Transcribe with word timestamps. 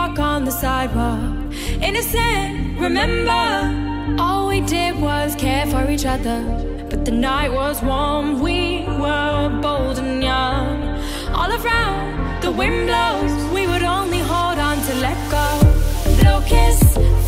walk 0.00 0.18
on 0.18 0.44
the 0.46 0.50
sidewalk, 0.50 1.52
innocent. 1.82 2.78
Remember, 2.78 3.44
all 4.18 4.48
we 4.48 4.60
did 4.62 4.98
was 4.98 5.36
care 5.36 5.66
for 5.66 5.90
each 5.90 6.06
other. 6.06 6.40
But 6.88 7.04
the 7.04 7.10
night 7.10 7.52
was 7.52 7.82
warm, 7.82 8.40
we 8.40 8.60
were 9.04 9.60
bold 9.60 9.98
and 9.98 10.22
young. 10.22 10.72
All 11.38 11.50
around, 11.58 12.40
the 12.40 12.50
wind 12.50 12.86
blows, 12.88 13.32
we 13.56 13.66
would 13.70 13.82
only 13.98 14.22
hold 14.32 14.58
on 14.68 14.76
to 14.86 14.94
let 15.06 15.18
go. 15.36 15.46
Locusts. 16.24 17.19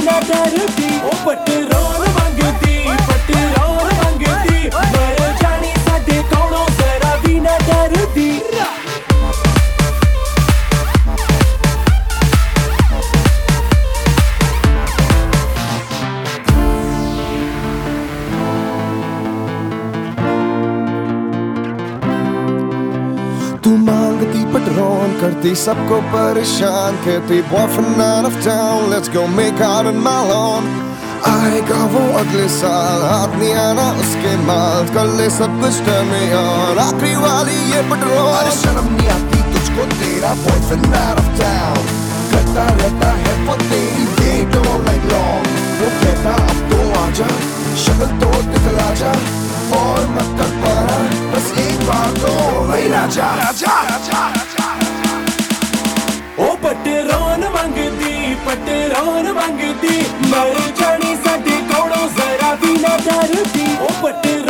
नीला 0.00 0.18
डर 0.28 0.54
भी 0.76 0.88
ओ 1.08 1.10
butter 1.26 1.69
ज़िंदगी 25.50 25.62
सबको 25.62 25.96
परेशान 26.14 26.96
कहती 27.04 27.40
boyfriend 27.50 28.00
out 28.00 28.24
of 28.26 28.36
town 28.44 28.90
let's 28.90 29.08
go 29.10 29.26
make 29.34 29.62
out 29.62 29.86
in 29.86 29.96
my 30.06 30.22
lawn 30.28 30.62
आएगा 31.26 31.78
वो 31.90 32.02
अगले 32.18 32.46
साल, 32.48 33.02
हाथ 33.10 33.34
नहीं 33.38 33.54
आना 33.58 33.86
उसके 34.02 34.36
माल 34.46 34.86
कर 34.94 35.06
ले 35.18 35.28
सब 35.30 35.58
कुछ 35.60 35.80
टर्न 35.86 36.12
और 36.40 36.78
आखिरी 36.78 37.14
वाली 37.24 37.56
ये 37.72 37.82
पेट्रोल 37.90 38.30
अरे 38.30 38.52
शर्म 38.58 38.86
नहीं 38.94 39.08
आती 39.16 39.42
तुझको, 39.50 39.86
तेरा 39.98 40.32
बॉयफ्रेंड 40.44 40.94
आउट 41.00 41.18
ऑफ़ 41.18 41.32
टाउन 41.40 41.82
करता 42.30 42.66
रहता 42.82 43.10
है 43.18 43.34
वो 43.46 43.56
तेरी 43.66 44.06
वेट 44.20 44.56
ऑल 44.62 44.80
नाइट 44.86 45.10
लॉन्ग 45.12 45.58
वो 45.80 45.90
कहता, 46.02 46.36
अब 46.46 46.62
तो 46.70 46.78
आजा 47.02 47.28
शक्ल 47.86 48.10
तो 48.22 48.30
निकल 48.52 48.78
आजा 48.86 49.12
और 49.80 50.06
मत 50.14 50.30
कर 50.38 50.54
पारा 50.62 51.02
बस 51.34 51.52
एक 51.66 51.86
बार 51.90 52.16
तो 52.22 52.38
वही 52.70 52.88
राजा 52.94 53.34
राजा 53.42 53.80
राजा। 53.90 54.49
पटरोन 56.80 57.42
मंगती 57.54 58.12
पटरोन 58.44 59.26
मंगती। 59.38 59.96
मर 60.30 60.56
जाने 60.78 61.12
साडे 61.24 61.56
कोड़ों 61.70 62.06
जरा 62.16 62.50
भी 62.60 62.72
ना 62.82 62.94
डरती। 63.06 63.66
ओ 63.76 63.88
पटरोन 64.02 64.49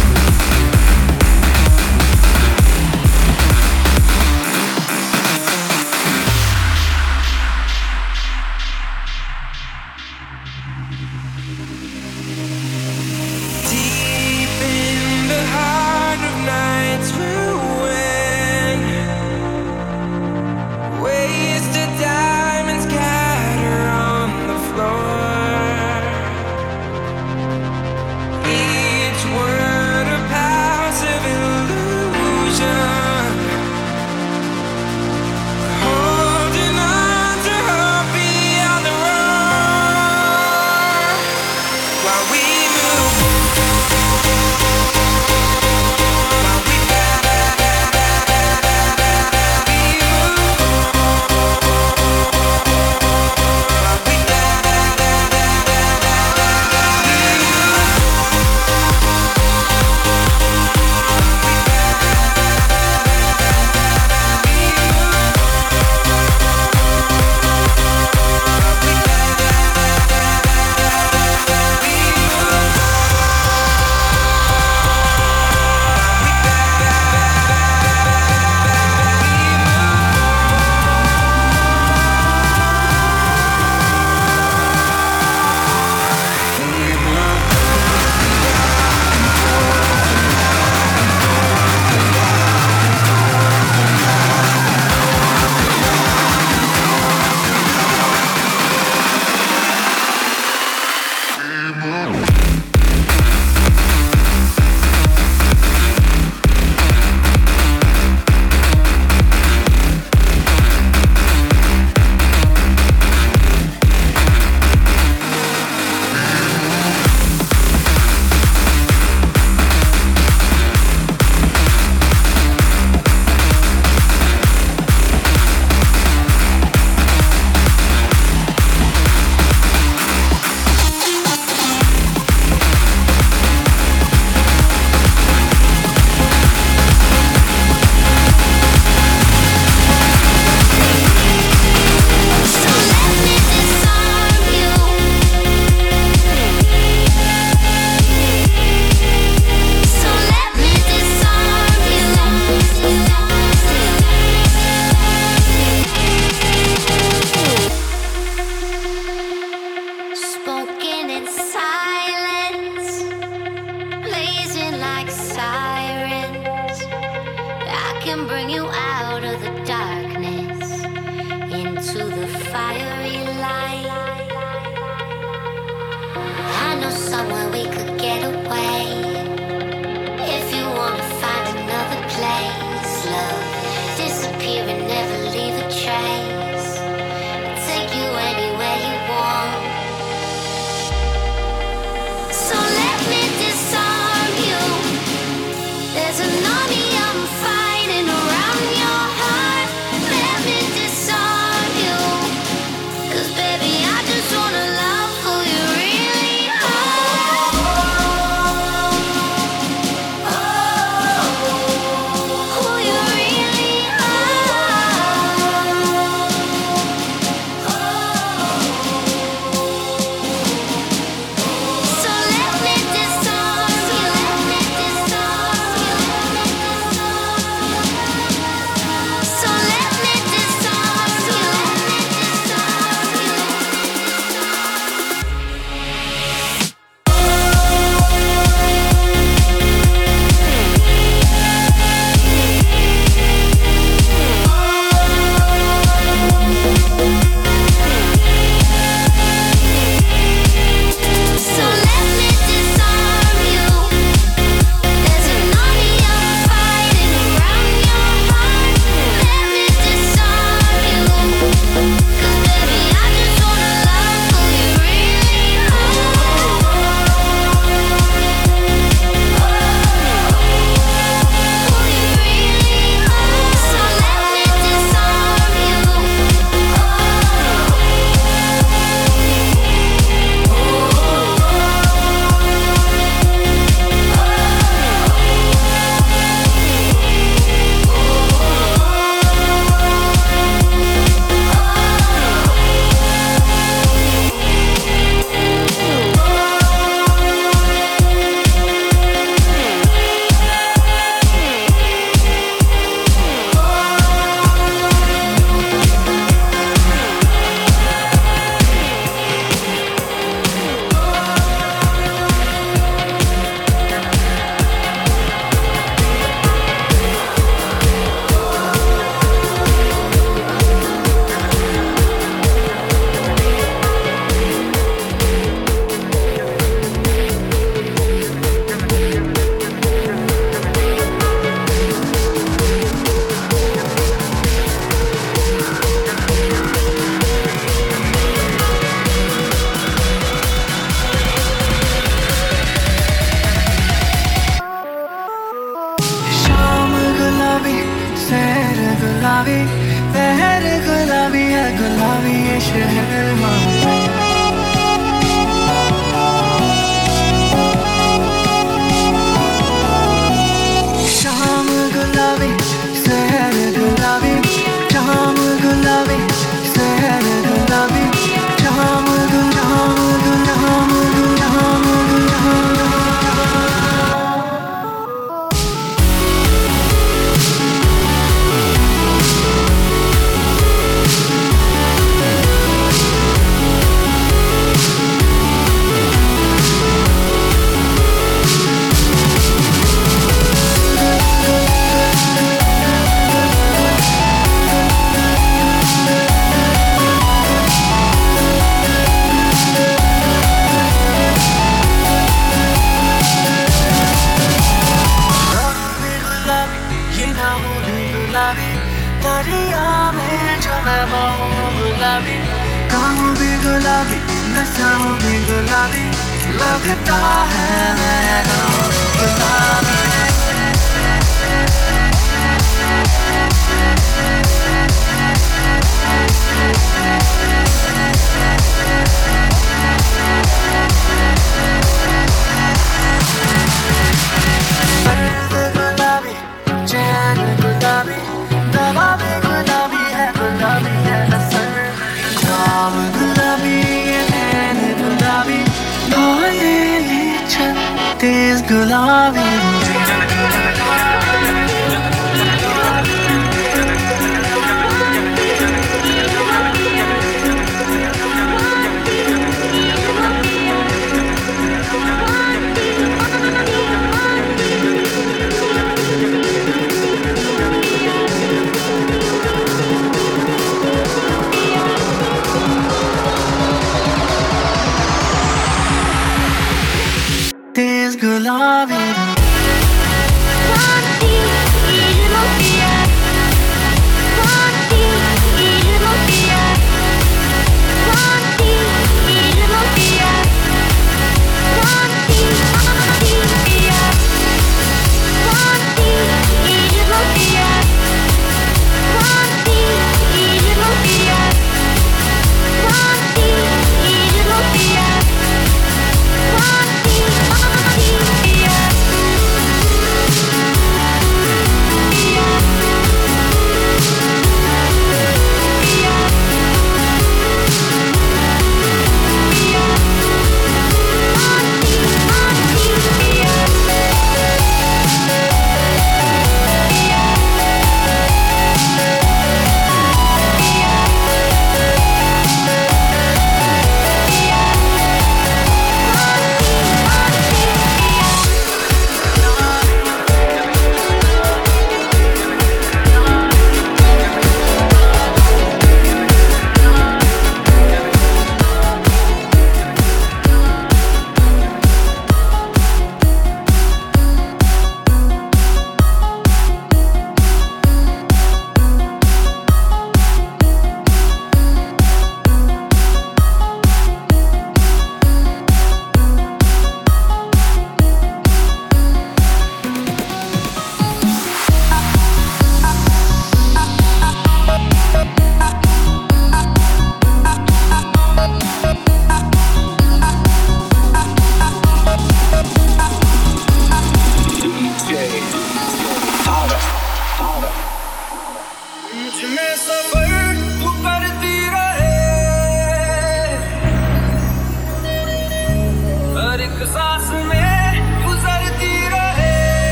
is 448.41 448.61
good 448.63 448.87
loving. 448.89 450.70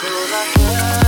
through 0.00 0.10
the 0.10 1.05